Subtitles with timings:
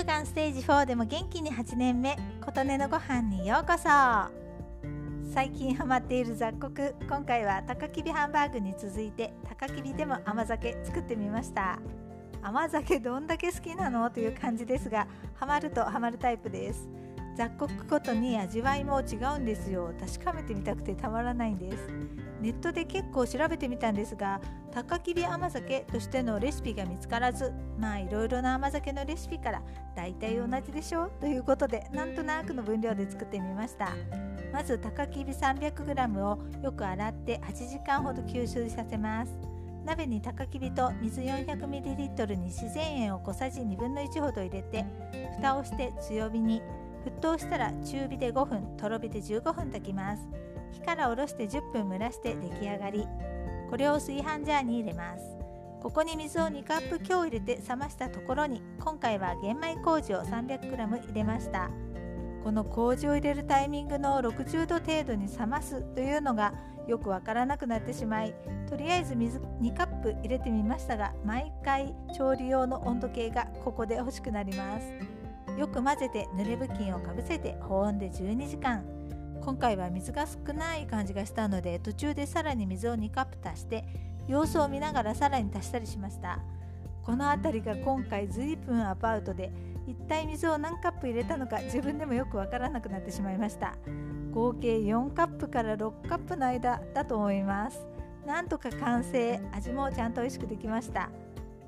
[0.00, 3.84] 乳がんステージ4でも元気に8年目琴音のご飯にようこそ。
[5.30, 11.78] 最近ハマっている雑穀今回は高きびハンバーグに続いて高きびでも甘酒作ってみました。
[12.40, 14.08] 甘酒どんだけ好きなの？
[14.08, 16.88] という感じですがハマるとハマるタイプです。
[17.40, 19.94] 雑穀ごとに味わいも違うんですよ。
[19.98, 21.88] 確かめてみたくてたまらないんです。
[22.42, 29.62] ネットで結構調べてみたんですが高きび甘酒としてのレシピが見つからずまあいろいろな甘酒のレシピから
[29.96, 31.04] 大体同じでしょ？
[31.04, 33.88] うということでなんとなくの分量で作ってみました。
[34.52, 39.32] まず高きび 300g をよく洗って8時間ほど吸収させます。
[39.86, 44.84] 鍋に高きびと水 400ml に自然塩を小さじ1 2分の1ほど入れて
[45.36, 46.60] 蓋をして強火に。
[47.04, 50.28] 沸騰したら中火で5分とろ火で15分炊きます。
[50.72, 53.06] 火から下ろして10分蒸らして出来上がり。
[53.70, 55.22] これを炊飯ジャーに入れます。
[55.82, 61.70] ここに水を2カップ強入れて冷ましたところに今回は玄米麹を 300g 入れました。
[62.42, 66.54] この麹を入れるタイミングの60度程度に冷ますというのが
[66.86, 68.34] よくわからなくなってしまい
[68.68, 75.19] とりあえず水2カップ入れてみましたが毎回調理用の温度計がここで欲しくなります。
[75.60, 78.82] よく混ぜて濡れ布巾をかぶせて保温で12時間。
[79.42, 83.84] 今回は水が少ない感じがしたので途中でさらに水を2カップ足して
[84.26, 86.38] 様子を見ながらさらに足したりしました。
[87.02, 89.52] この辺りが今回随分アパウトで
[89.86, 93.76] 一体水を何カップ入れたのか自分でもよくわからなくなってしまいました。
[94.32, 97.86] 合計4カップから6カップの間だと思います。
[98.26, 99.38] なんとか完成。
[99.52, 101.10] 味もちゃんと美味しくできました。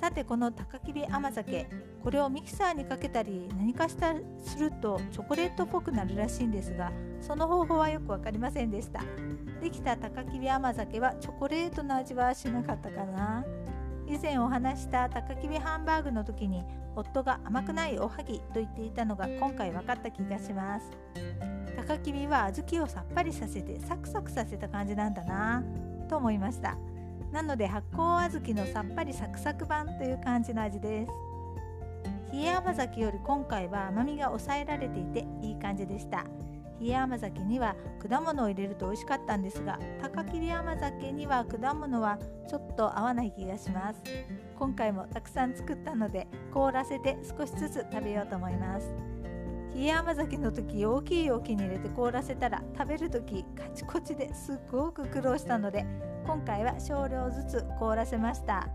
[0.00, 1.66] さてこの高きび甘酒
[2.02, 9.00] これをミキサーにかけたり何かしたするとチョコレートっぽくなるらしいんですがその方法はよく分かりませんでした。
[9.60, 13.44] できた高きび甘酒はチョコレートの味はしなかったかな。
[14.06, 16.62] 以前お話した高きびハンバーグの時に
[16.94, 20.86] 夫が甘くないおはぎと言っていたのが今回分かった気がします。
[21.76, 25.64] 高きびは小豆をさっぱりさせてサクサクさせた感じなんだな
[26.08, 26.76] と思いました。
[27.32, 31.12] なので発酵小豆のさっぱりサクサク版という感じの味です。
[32.32, 36.24] 冷え甘酒より今回は甘みが抑えられていていい感じでした。
[36.80, 37.74] 冷え甘酒には
[38.06, 44.02] 果物を入れると美味しかったんですが高切甘酒には果物はちょっと合わない気がします。
[44.58, 49.15] 今回もたくさん作ったので凍らせて少しずつ食べようと思います。
[49.76, 55.84] 冷え甘酒の時大きい容器に入れて凍らせたら食べる時カチコチですっごく苦労したので
[56.26, 58.66] 今回は少量ずつ凍らせました。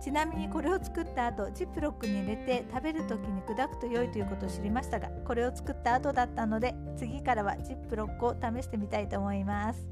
[0.00, 9.84] ちなみにこれを作った後ジップロックに入れて食べる時に砕くと良いということを知りましたがこれを作った後だったので次からはジップロックを試してみたいと思います。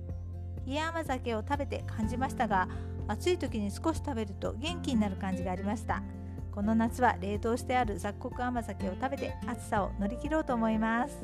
[0.65, 2.69] 冷え甘酒を食べて感じましたが
[3.09, 6.03] 暑い時に少し食べると元気になる感じがありました。
[6.57, 11.15] この夏は冷凍してある雑穀甘酒を食べて暑さを乗り切ろうと思います。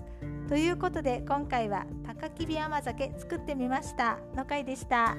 [0.47, 5.17] ということで今回は高きび甘酒作ってみましたの回でした。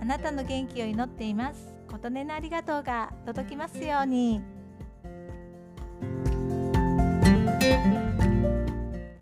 [0.00, 1.74] あなたの元気を祈っています。
[1.88, 4.40] 琴音のありがとうが届きますように。